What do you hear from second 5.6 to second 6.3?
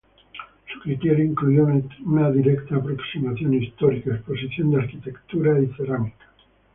cerámica.